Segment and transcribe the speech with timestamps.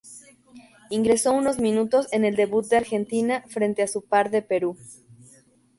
[0.89, 4.75] Ingresó unos minutos en el debut de Argentina frente a su par de Perú.